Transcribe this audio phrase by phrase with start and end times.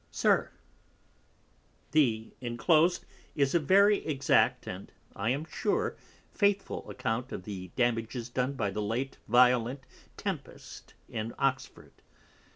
[0.09, 0.49] SIR,
[1.91, 3.05] The inclos'd
[3.35, 5.95] is a very exact, and I am sure,
[6.31, 9.83] faithful Account of the Damages done by the late Violent
[10.17, 11.91] Tempest in Oxford.